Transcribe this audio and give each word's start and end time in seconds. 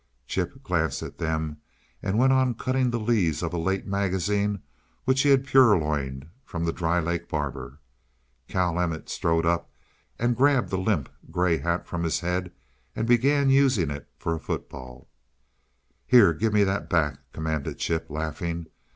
Chip 0.25 0.63
glanced 0.63 1.03
at 1.03 1.19
them 1.19 1.61
and 2.01 2.17
went 2.17 2.33
on 2.33 2.55
cutting 2.55 2.89
the 2.89 2.99
leaves 2.99 3.43
of 3.43 3.53
a 3.53 3.57
late 3.59 3.85
magazine 3.85 4.63
which 5.05 5.21
he 5.21 5.29
had 5.29 5.45
purloined 5.45 6.27
from 6.43 6.65
the 6.65 6.73
Dry 6.73 6.99
Lake 6.99 7.29
barber. 7.29 7.77
Cal 8.47 8.79
Emmett 8.79 9.09
strode 9.09 9.45
up 9.45 9.69
and 10.17 10.35
grabbed 10.35 10.69
the 10.71 10.77
limp, 10.79 11.07
gray 11.29 11.57
hat 11.59 11.85
from 11.85 12.01
his 12.03 12.21
head 12.21 12.51
and 12.95 13.07
began 13.07 13.51
using 13.51 13.91
it 13.91 14.09
for 14.17 14.33
a 14.33 14.39
football. 14.39 15.07
"Here! 16.07 16.33
Give 16.33 16.51
that 16.53 16.89
back!" 16.89 17.19
commanded 17.31 17.77
Chip, 17.77 18.09
laughing. 18.09 18.65